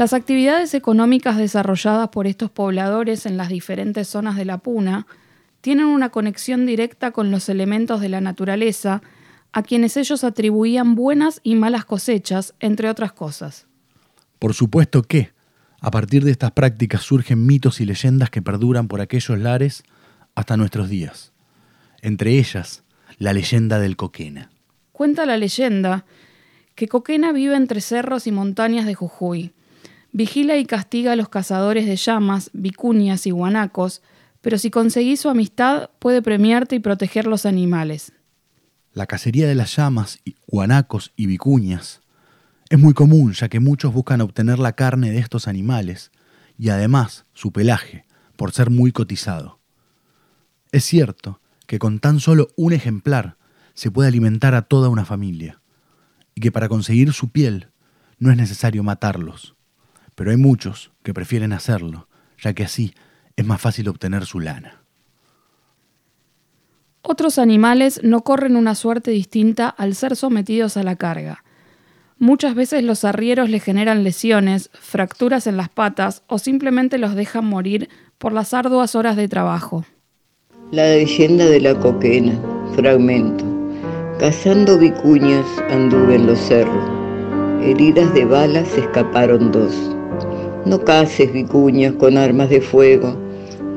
Las 0.00 0.14
actividades 0.14 0.72
económicas 0.72 1.36
desarrolladas 1.36 2.08
por 2.08 2.26
estos 2.26 2.50
pobladores 2.50 3.26
en 3.26 3.36
las 3.36 3.50
diferentes 3.50 4.08
zonas 4.08 4.34
de 4.34 4.46
la 4.46 4.56
Puna 4.56 5.06
tienen 5.60 5.84
una 5.84 6.08
conexión 6.08 6.64
directa 6.64 7.10
con 7.10 7.30
los 7.30 7.50
elementos 7.50 8.00
de 8.00 8.08
la 8.08 8.22
naturaleza 8.22 9.02
a 9.52 9.62
quienes 9.62 9.98
ellos 9.98 10.24
atribuían 10.24 10.94
buenas 10.94 11.40
y 11.42 11.54
malas 11.54 11.84
cosechas, 11.84 12.54
entre 12.60 12.88
otras 12.88 13.12
cosas. 13.12 13.66
Por 14.38 14.54
supuesto 14.54 15.02
que, 15.02 15.32
a 15.80 15.90
partir 15.90 16.24
de 16.24 16.30
estas 16.30 16.52
prácticas 16.52 17.02
surgen 17.02 17.46
mitos 17.46 17.80
y 17.80 17.86
leyendas 17.86 18.30
que 18.30 18.42
perduran 18.42 18.86
por 18.86 19.00
aquellos 19.00 19.38
lares 19.38 19.82
hasta 20.34 20.56
nuestros 20.56 20.88
días. 20.88 21.32
Entre 22.02 22.38
ellas, 22.38 22.82
la 23.18 23.32
leyenda 23.32 23.78
del 23.78 23.96
Coquena. 23.96 24.50
Cuenta 24.92 25.24
la 25.26 25.36
leyenda 25.36 26.04
que 26.74 26.88
Coquena 26.88 27.32
vive 27.32 27.56
entre 27.56 27.80
cerros 27.80 28.26
y 28.26 28.32
montañas 28.32 28.86
de 28.86 28.94
Jujuy. 28.94 29.52
Vigila 30.12 30.56
y 30.56 30.66
castiga 30.66 31.12
a 31.12 31.16
los 31.16 31.28
cazadores 31.28 31.86
de 31.86 31.96
llamas, 31.96 32.50
vicuñas 32.52 33.26
y 33.26 33.30
guanacos, 33.30 34.02
pero 34.40 34.58
si 34.58 34.70
conseguís 34.70 35.20
su 35.20 35.28
amistad 35.28 35.90
puede 35.98 36.20
premiarte 36.20 36.76
y 36.76 36.80
proteger 36.80 37.26
los 37.26 37.46
animales. 37.46 38.12
La 38.92 39.06
cacería 39.06 39.46
de 39.46 39.54
las 39.54 39.76
llamas, 39.76 40.18
guanacos 40.46 41.12
y 41.16 41.26
vicuñas 41.26 41.99
es 42.70 42.78
muy 42.78 42.94
común 42.94 43.32
ya 43.32 43.48
que 43.48 43.60
muchos 43.60 43.92
buscan 43.92 44.20
obtener 44.20 44.60
la 44.60 44.72
carne 44.72 45.10
de 45.10 45.18
estos 45.18 45.48
animales 45.48 46.12
y 46.56 46.70
además 46.70 47.26
su 47.34 47.52
pelaje, 47.52 48.06
por 48.36 48.52
ser 48.52 48.70
muy 48.70 48.92
cotizado. 48.92 49.58
Es 50.70 50.84
cierto 50.84 51.40
que 51.66 51.80
con 51.80 51.98
tan 51.98 52.20
solo 52.20 52.48
un 52.56 52.72
ejemplar 52.72 53.36
se 53.74 53.90
puede 53.90 54.08
alimentar 54.08 54.54
a 54.54 54.62
toda 54.62 54.88
una 54.88 55.04
familia 55.04 55.60
y 56.34 56.40
que 56.40 56.52
para 56.52 56.68
conseguir 56.68 57.12
su 57.12 57.30
piel 57.30 57.70
no 58.18 58.30
es 58.30 58.36
necesario 58.36 58.84
matarlos, 58.84 59.56
pero 60.14 60.30
hay 60.30 60.36
muchos 60.36 60.92
que 61.02 61.12
prefieren 61.12 61.52
hacerlo, 61.52 62.08
ya 62.38 62.52
que 62.54 62.64
así 62.64 62.94
es 63.34 63.44
más 63.44 63.60
fácil 63.60 63.88
obtener 63.88 64.26
su 64.26 64.38
lana. 64.38 64.84
Otros 67.02 67.38
animales 67.38 68.00
no 68.04 68.22
corren 68.22 68.54
una 68.54 68.76
suerte 68.76 69.10
distinta 69.10 69.68
al 69.68 69.96
ser 69.96 70.14
sometidos 70.14 70.76
a 70.76 70.84
la 70.84 70.94
carga. 70.94 71.42
Muchas 72.22 72.54
veces 72.54 72.84
los 72.84 73.06
arrieros 73.06 73.48
le 73.48 73.60
generan 73.60 74.04
lesiones, 74.04 74.68
fracturas 74.74 75.46
en 75.46 75.56
las 75.56 75.70
patas 75.70 76.22
o 76.26 76.38
simplemente 76.38 76.98
los 76.98 77.14
dejan 77.14 77.46
morir 77.46 77.88
por 78.18 78.34
las 78.34 78.52
arduas 78.52 78.94
horas 78.94 79.16
de 79.16 79.26
trabajo. 79.26 79.86
La 80.70 80.84
leyenda 80.84 81.46
de 81.46 81.62
la 81.62 81.74
coquena, 81.74 82.38
fragmento. 82.74 83.42
Cazando 84.18 84.76
vicuñas 84.76 85.46
anduve 85.70 86.16
en 86.16 86.26
los 86.26 86.38
cerros. 86.38 86.90
Heridas 87.62 88.12
de 88.12 88.26
balas 88.26 88.76
escaparon 88.76 89.50
dos. 89.50 89.74
No 90.66 90.78
caces 90.84 91.32
vicuñas 91.32 91.94
con 91.94 92.18
armas 92.18 92.50
de 92.50 92.60
fuego. 92.60 93.16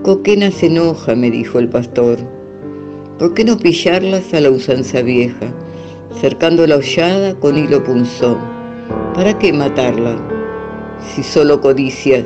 Coquena 0.02 0.52
se 0.52 0.66
enoja, 0.66 1.16
me 1.16 1.32
dijo 1.32 1.60
el 1.60 1.70
pastor. 1.70 2.20
¿Por 3.18 3.34
qué 3.36 3.46
no 3.46 3.58
pillarlas 3.58 4.34
a 4.34 4.42
la 4.42 4.50
usanza 4.50 5.02
vieja? 5.02 5.54
Cercando 6.19 6.65
la 6.67 6.78
hollada 6.78 7.34
con 7.36 7.58
hilo 7.58 7.84
punzón. 7.84 8.38
¿Para 9.13 9.38
qué 9.38 9.54
matarla? 9.54 10.15
Si 10.99 11.23
solo 11.23 11.60
codicias 11.60 12.26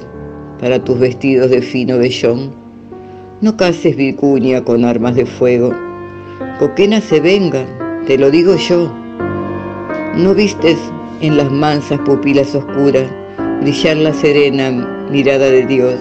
para 0.60 0.84
tus 0.84 1.00
vestidos 1.00 1.50
de 1.50 1.62
fino 1.62 1.97
vellón. 1.97 2.52
No 3.41 3.56
cases 3.56 3.95
vicuña 3.95 4.63
con 4.63 4.86
armas 4.86 5.15
de 5.15 5.26
fuego. 5.26 5.71
Coquena 6.60 7.02
se 7.02 7.19
venga, 7.19 7.65
te 8.08 8.17
lo 8.17 8.32
digo 8.32 8.56
yo. 8.56 8.91
¿No 10.15 10.34
vistes 10.34 10.78
en 11.21 11.38
las 11.38 11.52
mansas 11.52 12.00
pupilas 12.06 12.56
oscuras 12.56 13.06
brillar 13.62 13.97
la 13.97 14.13
serena 14.13 14.71
mirada 15.12 15.45
de 15.45 15.65
Dios? 15.65 15.95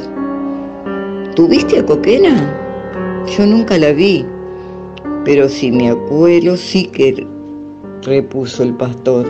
¿Tuviste 1.35 1.81
a 1.81 1.85
Coquena? 1.85 3.25
Yo 3.37 3.45
nunca 3.45 3.77
la 3.77 3.93
vi, 3.93 4.25
pero 5.25 5.49
si 5.49 5.71
me 5.71 5.91
acuelo 5.91 6.57
sí 6.57 6.87
que 6.87 7.27
repuso 8.03 8.63
el 8.63 8.75
pastor. 8.75 9.27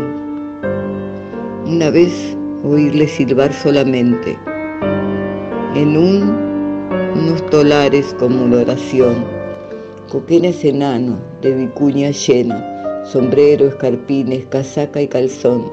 Una 1.66 1.90
vez 1.90 2.36
oírle 2.64 3.08
silbar 3.08 3.52
solamente, 3.52 4.38
en 5.74 5.96
un, 5.96 6.22
unos 7.14 7.44
tolares 7.50 8.14
como 8.18 8.44
una 8.44 8.58
oración, 8.58 9.24
coquenes 10.10 10.64
enano, 10.64 11.18
de 11.42 11.54
vicuña 11.54 12.10
llena, 12.10 13.04
sombrero, 13.06 13.66
escarpines, 13.66 14.46
casaca 14.46 15.00
y 15.02 15.08
calzón, 15.08 15.70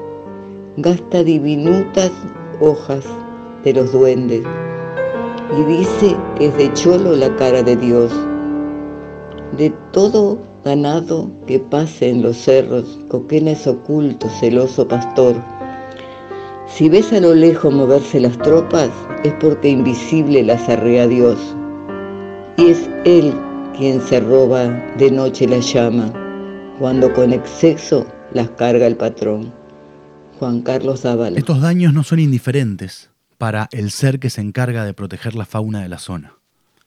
gasta 0.76 1.22
diminutas 1.22 2.12
hojas 2.60 3.04
de 3.64 3.72
los 3.72 3.92
duendes 3.92 4.42
y 5.58 5.62
dice 5.64 6.16
que 6.36 6.46
es 6.46 6.56
de 6.56 6.72
cholo 6.72 7.14
la 7.14 7.34
cara 7.36 7.62
de 7.62 7.76
Dios. 7.76 8.12
De 9.56 9.72
todo 9.92 10.38
ganado 10.64 11.30
que 11.46 11.58
pase 11.58 12.08
en 12.08 12.22
los 12.22 12.36
cerros, 12.36 12.98
coquenes 13.08 13.66
oculto, 13.66 14.28
celoso 14.40 14.88
pastor. 14.88 15.36
Si 16.66 16.88
ves 16.88 17.12
a 17.12 17.20
lo 17.20 17.34
lejos 17.34 17.72
moverse 17.72 18.20
las 18.20 18.36
tropas, 18.38 18.90
es 19.22 19.32
porque 19.40 19.68
invisible 19.68 20.42
las 20.42 20.68
arrea 20.68 21.06
Dios. 21.06 21.38
Y 22.56 22.66
es 22.70 22.88
Él 23.04 23.34
quien 23.76 24.00
se 24.00 24.20
roba 24.20 24.66
de 24.98 25.10
noche 25.10 25.46
la 25.46 25.58
llama, 25.58 26.12
cuando 26.78 27.12
con 27.12 27.32
exceso 27.32 28.06
las 28.32 28.48
carga 28.50 28.86
el 28.86 28.96
patrón. 28.96 29.52
Juan 30.38 30.62
Carlos 30.62 31.02
Zavala. 31.02 31.38
Estos 31.38 31.60
daños 31.60 31.92
no 31.92 32.02
son 32.02 32.18
indiferentes 32.18 33.10
para 33.38 33.68
el 33.72 33.90
ser 33.90 34.18
que 34.18 34.30
se 34.30 34.40
encarga 34.40 34.84
de 34.84 34.94
proteger 34.94 35.34
la 35.34 35.44
fauna 35.44 35.82
de 35.82 35.88
la 35.88 35.98
zona. 35.98 36.38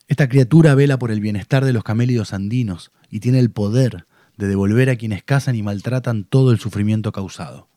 Esta 0.08 0.30
criatura 0.30 0.74
vela 0.74 0.98
por 0.98 1.12
el 1.12 1.20
bienestar 1.20 1.66
de 1.66 1.74
los 1.74 1.84
camélidos 1.84 2.34
andinos 2.34 2.92
y 3.10 3.20
tiene 3.20 3.40
el 3.40 3.52
poder 3.52 4.06
de 4.38 4.48
devolver 4.48 4.90
a 4.90 4.96
quienes 4.96 5.22
cazan 5.22 5.56
y 5.56 5.64
maltratan 5.64 6.24
todo 6.24 6.52
el 6.52 6.60
sufrimiento 6.60 7.12
causado. 7.12 7.68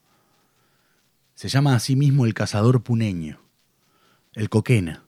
Se 1.34 1.48
llama 1.48 1.74
a 1.74 1.80
sí 1.80 1.96
mismo 1.96 2.26
el 2.26 2.34
cazador 2.34 2.82
puneño, 2.82 3.40
el 4.34 4.48
coquena, 4.48 5.04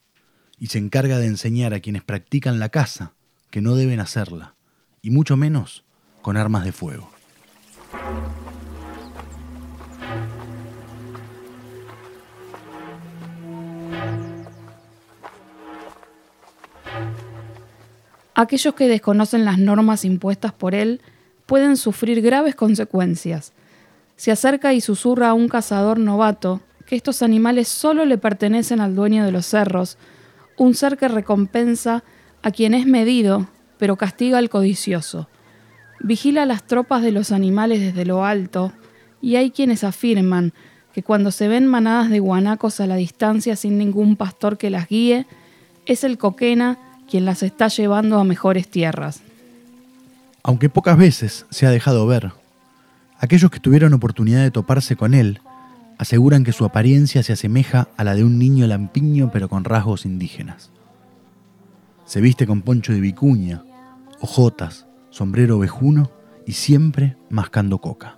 y 0.59 0.69
se 0.69 0.79
encarga 0.79 1.19
de 1.19 1.27
enseñar 1.27 1.75
a 1.75 1.81
quienes 1.81 2.03
practican 2.03 2.59
la 2.59 2.71
caza 2.71 3.13
que 3.51 3.61
no 3.61 3.77
deben 3.77 4.01
hacerla, 4.01 4.57
y 5.01 5.11
mucho 5.11 5.37
menos 5.37 5.85
con 6.23 6.37
armas 6.37 6.65
de 6.65 6.73
fuego. 6.73 7.11
Aquellos 18.35 18.75
que 18.75 18.89
desconocen 18.89 19.45
las 19.45 19.59
normas 19.59 20.05
impuestas 20.05 20.53
por 20.53 20.75
él 20.75 21.01
pueden 21.47 21.77
sufrir 21.77 22.23
graves 22.23 22.55
consecuencias. 22.55 23.53
Se 24.17 24.31
acerca 24.31 24.73
y 24.73 24.81
susurra 24.81 25.31
a 25.31 25.35
un 25.35 25.49
cazador 25.49 25.99
novato 25.99 26.61
que 26.87 26.97
estos 26.97 27.23
animales 27.23 27.69
solo 27.69 28.05
le 28.05 28.19
pertenecen 28.19 28.81
al 28.81 28.95
dueño 28.95 29.25
de 29.25 29.33
los 29.33 29.47
cerros, 29.47 29.99
un 30.57 30.75
ser 30.75 30.97
que 30.97 31.09
recompensa 31.09 32.05
a 32.43 32.51
quien 32.51 32.75
es 32.75 32.87
medido, 32.87 33.49
pero 33.79 33.97
castiga 33.97 34.39
al 34.39 34.49
codicioso. 34.49 35.29
Vigila 36.01 36.47
las 36.47 36.65
tropas 36.65 37.03
de 37.03 37.13
los 37.13 37.33
animales 37.33 37.81
desde 37.81 38.05
lo 38.05 38.25
alto, 38.25 38.73
y 39.21 39.37
hay 39.37 39.51
quienes 39.51 39.85
afirman 39.85 40.53
que 40.93 41.03
cuando 41.03 41.31
se 41.31 41.49
ven 41.49 41.67
manadas 41.67 42.11
de 42.11 42.19
guanacos 42.19 42.81
a 42.81 42.87
la 42.87 42.97
distancia 42.97 43.57
sin 43.57 43.79
ningún 43.79 44.17
pastor 44.17 44.59
que 44.59 44.71
las 44.71 44.89
guíe, 44.89 45.27
es 45.87 46.05
el 46.05 46.19
coquena 46.19 46.79
quien 47.13 47.27
las 47.27 47.43
está 47.43 47.69
llevando 47.69 48.19
a 48.19 48.25
mejores 48.25 48.69
tierras. 48.69 49.21
Aunque 50.43 50.71
pocas 50.71 50.97
veces 50.97 51.45
se 51.51 51.67
ha 51.67 51.71
dejado 51.71 52.07
ver, 52.07 52.33
aquellos 53.19 53.51
que 53.51 53.61
tuvieron 53.61 53.93
oportunidad 53.93 54.43
de 54.43 54.51
toparse 54.51 54.97
con 54.97 55.13
él 55.13 55.43
aseguran 55.99 56.43
que 56.43 56.55
su 56.55 56.65
apariencia 56.65 57.23
se 57.23 57.35
asemeja 57.35 57.89
a 57.99 58.05
la 58.05 58.15
de 58.15 58.25
un 58.25 58.39
niño 58.39 58.67
lampiño 58.67 59.29
pero 59.31 59.51
con 59.51 59.65
rasgos 59.65 60.07
indígenas. 60.07 60.71
Se 62.07 62.23
viste 62.23 62.47
con 62.47 62.63
poncho 62.63 62.95
de 62.95 63.01
vicuña, 63.01 63.63
ojotas, 64.23 64.87
sombrero 65.11 65.59
ovejuno 65.59 66.11
y 66.47 66.53
siempre 66.53 67.19
mascando 67.29 67.77
coca. 67.77 68.17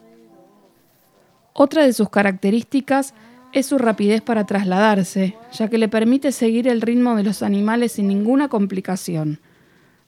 Otra 1.52 1.82
de 1.82 1.92
sus 1.92 2.10
características 2.10 3.12
es 3.54 3.66
su 3.66 3.78
rapidez 3.78 4.20
para 4.20 4.44
trasladarse, 4.44 5.36
ya 5.52 5.68
que 5.68 5.78
le 5.78 5.88
permite 5.88 6.32
seguir 6.32 6.68
el 6.68 6.82
ritmo 6.82 7.14
de 7.14 7.22
los 7.22 7.42
animales 7.42 7.92
sin 7.92 8.08
ninguna 8.08 8.48
complicación. 8.48 9.40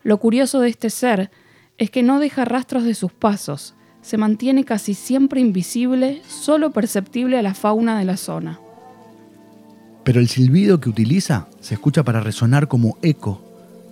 Lo 0.02 0.18
curioso 0.18 0.60
de 0.60 0.68
este 0.68 0.90
ser 0.90 1.30
es 1.78 1.90
que 1.90 2.02
no 2.02 2.18
deja 2.18 2.44
rastros 2.44 2.84
de 2.84 2.94
sus 2.94 3.12
pasos, 3.12 3.74
se 4.02 4.18
mantiene 4.18 4.64
casi 4.64 4.94
siempre 4.94 5.40
invisible, 5.40 6.22
solo 6.28 6.70
perceptible 6.72 7.38
a 7.38 7.42
la 7.42 7.54
fauna 7.54 7.98
de 7.98 8.04
la 8.04 8.16
zona. 8.16 8.60
Pero 10.04 10.20
el 10.20 10.28
silbido 10.28 10.80
que 10.80 10.88
utiliza 10.88 11.48
se 11.60 11.74
escucha 11.74 12.04
para 12.04 12.20
resonar 12.20 12.68
como 12.68 12.98
eco 13.02 13.42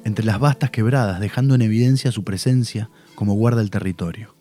entre 0.04 0.24
las 0.24 0.38
vastas 0.38 0.70
quebradas, 0.70 1.18
dejando 1.18 1.54
en 1.54 1.62
evidencia 1.62 2.12
su 2.12 2.24
presencia 2.24 2.90
como 3.14 3.34
guarda 3.34 3.60
el 3.60 3.70
territorio. 3.70 4.34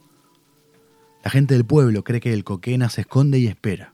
La 1.23 1.31
gente 1.31 1.53
del 1.53 1.65
pueblo 1.65 2.03
cree 2.03 2.19
que 2.19 2.33
el 2.33 2.43
coquena 2.43 2.89
se 2.89 3.01
esconde 3.01 3.39
y 3.39 3.47
espera. 3.47 3.92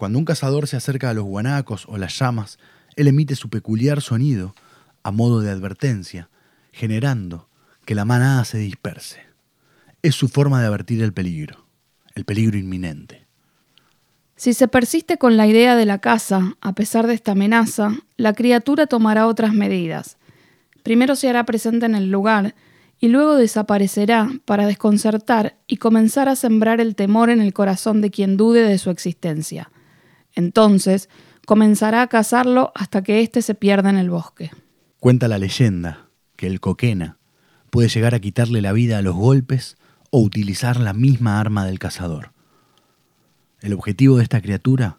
Cuando 0.00 0.18
un 0.18 0.24
cazador 0.24 0.66
se 0.66 0.78
acerca 0.78 1.10
a 1.10 1.12
los 1.12 1.24
guanacos 1.24 1.84
o 1.86 1.98
las 1.98 2.18
llamas, 2.18 2.58
él 2.96 3.06
emite 3.06 3.36
su 3.36 3.50
peculiar 3.50 4.00
sonido 4.00 4.54
a 5.02 5.10
modo 5.10 5.40
de 5.40 5.50
advertencia, 5.50 6.30
generando 6.72 7.50
que 7.84 7.94
la 7.94 8.06
manada 8.06 8.46
se 8.46 8.56
disperse. 8.56 9.20
Es 10.00 10.14
su 10.14 10.28
forma 10.28 10.58
de 10.62 10.68
avertir 10.68 11.02
el 11.02 11.12
peligro, 11.12 11.66
el 12.14 12.24
peligro 12.24 12.56
inminente. 12.56 13.26
Si 14.36 14.54
se 14.54 14.68
persiste 14.68 15.18
con 15.18 15.36
la 15.36 15.46
idea 15.46 15.76
de 15.76 15.84
la 15.84 15.98
caza, 15.98 16.56
a 16.62 16.72
pesar 16.74 17.06
de 17.06 17.12
esta 17.12 17.32
amenaza, 17.32 17.92
la 18.16 18.32
criatura 18.32 18.86
tomará 18.86 19.26
otras 19.26 19.52
medidas. 19.52 20.16
Primero 20.82 21.14
se 21.14 21.28
hará 21.28 21.44
presente 21.44 21.84
en 21.84 21.94
el 21.94 22.10
lugar 22.10 22.54
y 23.00 23.08
luego 23.08 23.34
desaparecerá 23.34 24.30
para 24.46 24.66
desconcertar 24.66 25.58
y 25.66 25.76
comenzar 25.76 26.30
a 26.30 26.36
sembrar 26.36 26.80
el 26.80 26.94
temor 26.94 27.28
en 27.28 27.42
el 27.42 27.52
corazón 27.52 28.00
de 28.00 28.10
quien 28.10 28.38
dude 28.38 28.62
de 28.62 28.78
su 28.78 28.88
existencia. 28.88 29.70
Entonces, 30.34 31.08
comenzará 31.46 32.02
a 32.02 32.06
cazarlo 32.06 32.72
hasta 32.74 33.02
que 33.02 33.20
éste 33.20 33.42
se 33.42 33.54
pierda 33.54 33.90
en 33.90 33.96
el 33.96 34.10
bosque. 34.10 34.50
Cuenta 34.98 35.28
la 35.28 35.38
leyenda 35.38 36.08
que 36.36 36.46
el 36.46 36.60
coquena 36.60 37.18
puede 37.70 37.88
llegar 37.88 38.14
a 38.14 38.20
quitarle 38.20 38.60
la 38.60 38.72
vida 38.72 38.98
a 38.98 39.02
los 39.02 39.14
golpes 39.14 39.76
o 40.10 40.20
utilizar 40.20 40.78
la 40.78 40.92
misma 40.92 41.40
arma 41.40 41.64
del 41.64 41.78
cazador. 41.78 42.32
El 43.60 43.72
objetivo 43.72 44.16
de 44.16 44.22
esta 44.22 44.40
criatura 44.40 44.98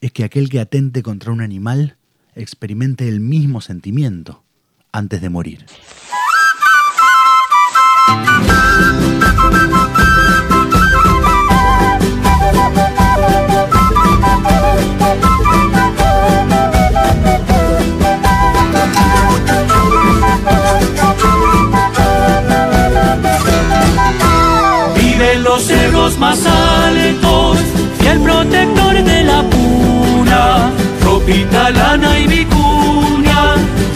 es 0.00 0.12
que 0.12 0.24
aquel 0.24 0.48
que 0.48 0.60
atente 0.60 1.02
contra 1.02 1.32
un 1.32 1.40
animal 1.40 1.96
experimente 2.34 3.08
el 3.08 3.20
mismo 3.20 3.60
sentimiento 3.60 4.42
antes 4.92 5.20
de 5.20 5.30
morir. 5.30 5.66
Los 26.02 26.18
más 26.18 26.38
altos 26.46 27.58
y 28.02 28.06
el 28.06 28.20
protector 28.20 28.94
de 29.04 29.22
la 29.22 29.42
puna, 29.42 30.70
ropita, 31.04 31.70
lana 31.70 32.18
y 32.18 32.26
vicuña, 32.26 33.42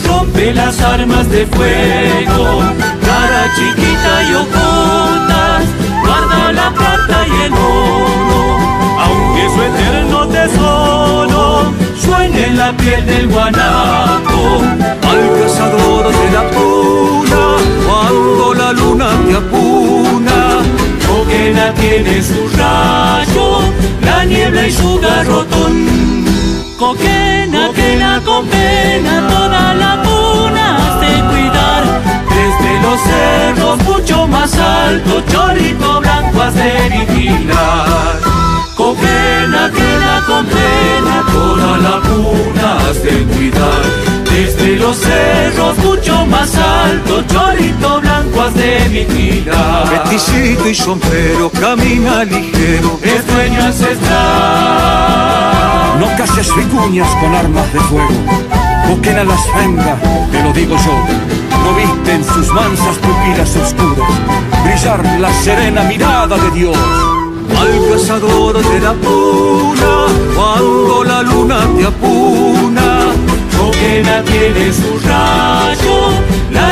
rompe 0.07 0.53
las 0.53 0.79
armas 0.83 1.27
de 1.31 1.47
fuego, 1.47 2.61
cara 3.07 3.43
chiquita 3.57 4.13
y 4.29 4.35
ocultas, 4.43 5.63
guarda 6.05 6.53
la 6.53 6.69
plata 6.79 7.17
y 7.27 7.37
el 7.47 7.53
oro, 7.55 8.43
aunque 9.05 9.43
su 9.55 9.63
eterno 9.71 10.29
tesoro 10.29 11.73
suene 12.05 12.47
en 12.49 12.59
la 12.59 12.71
piel 12.73 13.07
del 13.07 13.29
guanaco, 13.29 14.43
al 15.11 15.23
cazador 15.41 16.05
de 16.19 16.31
la 16.37 16.43
puna, 16.51 16.64
Tiene 21.73 22.23
su 22.23 22.47
rayo, 22.59 23.61
la 24.03 24.25
niebla 24.25 24.67
y 24.67 24.71
su 24.71 25.01
garrotón. 25.01 26.25
Coquena, 26.79 27.71
quena 27.75 28.21
con 28.23 28.47
pena, 28.47 29.27
toda 29.29 29.75
la 29.75 30.03
puna 30.03 30.99
de 31.01 31.23
cuidar. 31.31 31.85
Desde 32.29 32.83
los 32.83 33.01
cerros 33.01 33.83
mucho 33.85 34.27
más 34.29 34.55
alto, 34.59 35.23
chorrito 35.33 36.01
blanco 36.01 36.43
has 36.43 36.55
de 36.55 37.07
vigilar. 37.07 38.21
Coquena, 38.77 39.71
quena 39.75 40.23
con 40.27 40.45
pena, 40.45 41.25
toda 41.33 41.79
la 41.79 42.01
puna 42.03 42.77
has 42.91 43.03
de 43.03 43.25
cuidar. 43.25 43.83
Desde 44.31 44.77
los 44.77 44.97
cerros 44.99 45.79
mucho 45.79 46.27
más 46.27 46.55
alto, 46.57 47.23
chorrito 47.33 48.04
de 48.55 48.89
vigilar. 48.89 50.05
Peticito 50.05 50.69
y 50.69 50.75
sombrero, 50.75 51.51
camina 51.51 52.25
ligero. 52.25 52.99
Es 53.03 53.27
dueño 53.27 53.63
ancestral. 53.63 54.11
No 56.01 56.07
cases 56.17 56.49
vicuñas 56.57 57.09
con 57.17 57.35
armas 57.35 57.73
de 57.73 57.81
fuego. 57.81 58.11
Coquena 58.89 59.25
las 59.25 59.41
venga, 59.57 59.97
te 60.31 60.43
lo 60.43 60.53
digo 60.53 60.77
yo. 60.77 60.93
No 61.65 61.75
viste 61.75 62.13
en 62.13 62.25
sus 62.25 62.53
mansas 62.53 62.99
pupilas 62.99 63.57
oscuras 63.57 64.11
brillar 64.65 65.05
la 65.21 65.33
serena 65.33 65.83
mirada 65.85 66.37
de 66.37 66.51
Dios. 66.51 66.77
Al 67.57 67.89
cazador 67.91 68.57
de 68.59 68.81
la 68.81 68.93
puna, 68.95 70.07
cuando 70.35 71.05
la 71.05 71.23
luna 71.23 71.61
te 71.77 71.85
apuna, 71.87 73.13
Coquena 73.57 74.23
tiene 74.25 74.73
su 74.73 74.99
rayo, 75.07 76.11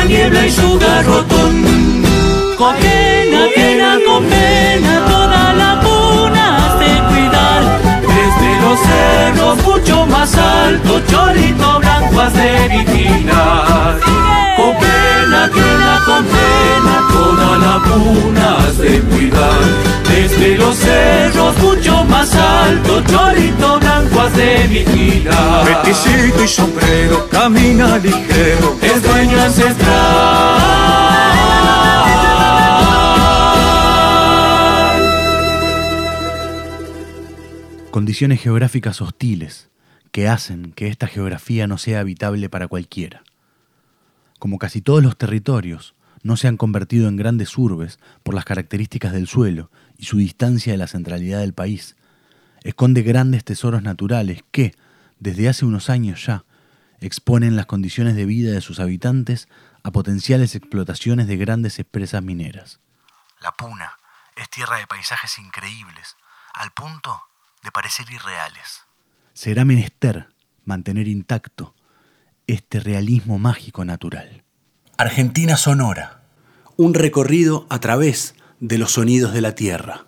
niebla 0.05 0.45
y 0.45 0.51
su 0.51 0.79
garrotón. 0.79 2.03
Coquena, 2.57 3.47
quena 3.55 3.99
con 4.05 4.27
los 8.73 8.81
cerros 8.81 9.63
mucho 9.63 10.05
más 10.07 10.35
alto, 10.35 10.99
chorrito 11.07 11.79
blanco 11.79 12.21
has 12.21 12.33
de 12.33 12.69
vigilar. 12.69 13.99
Coquena, 14.57 15.49
quena 15.53 15.99
la 17.59 17.79
puna 17.83 18.57
has 18.57 18.77
de 18.77 18.99
cuidar. 19.01 19.59
Desde 20.09 20.57
los 20.57 20.75
cerros 20.75 21.57
mucho 21.59 22.03
más 22.05 22.33
alto, 22.35 23.01
chorito 23.03 23.79
blanco 23.79 24.21
has 24.21 24.35
de 24.35 24.67
vigilar. 24.67 25.65
Peticito 25.65 26.43
y 26.43 26.47
sombrero, 26.47 27.27
camina 27.29 27.97
ligero. 27.97 28.75
Es 28.81 29.03
dueño 29.03 29.39
ancestral. 29.39 30.42
Condiciones 38.13 38.43
geográficas 38.43 39.01
hostiles 39.01 39.71
que 40.11 40.27
hacen 40.27 40.71
que 40.73 40.87
esta 40.87 41.07
geografía 41.07 41.65
no 41.65 41.79
sea 41.79 42.01
habitable 42.01 42.47
para 42.47 42.67
cualquiera. 42.67 43.23
Como 44.37 44.59
casi 44.59 44.83
todos 44.83 45.01
los 45.01 45.17
territorios, 45.17 45.95
no 46.21 46.37
se 46.37 46.47
han 46.47 46.55
convertido 46.55 47.07
en 47.09 47.15
grandes 47.15 47.57
urbes 47.57 47.97
por 48.21 48.35
las 48.35 48.45
características 48.45 49.13
del 49.13 49.25
suelo 49.25 49.71
y 49.97 50.05
su 50.05 50.17
distancia 50.17 50.73
de 50.73 50.77
la 50.77 50.85
centralidad 50.85 51.39
del 51.39 51.55
país. 51.55 51.95
Esconde 52.61 53.01
grandes 53.01 53.43
tesoros 53.45 53.81
naturales 53.81 54.43
que, 54.51 54.75
desde 55.17 55.49
hace 55.49 55.65
unos 55.65 55.89
años 55.89 56.23
ya, 56.23 56.45
exponen 56.99 57.55
las 57.55 57.65
condiciones 57.65 58.15
de 58.15 58.27
vida 58.27 58.51
de 58.51 58.61
sus 58.61 58.79
habitantes 58.79 59.47
a 59.81 59.89
potenciales 59.89 60.53
explotaciones 60.53 61.25
de 61.25 61.37
grandes 61.37 61.79
empresas 61.79 62.21
mineras. 62.21 62.79
La 63.41 63.53
Puna 63.53 63.97
es 64.35 64.51
tierra 64.51 64.77
de 64.77 64.85
paisajes 64.85 65.39
increíbles, 65.39 66.15
al 66.53 66.69
punto 66.73 67.19
de 67.63 67.71
parecer 67.71 68.05
irreales. 68.11 68.83
Será 69.33 69.65
menester 69.65 70.27
mantener 70.65 71.07
intacto 71.07 71.75
este 72.47 72.79
realismo 72.79 73.39
mágico 73.39 73.85
natural. 73.85 74.43
Argentina 74.97 75.57
Sonora. 75.57 76.23
Un 76.75 76.93
recorrido 76.93 77.65
a 77.69 77.79
través 77.79 78.35
de 78.59 78.77
los 78.77 78.93
sonidos 78.93 79.33
de 79.33 79.41
la 79.41 79.55
tierra. 79.55 80.05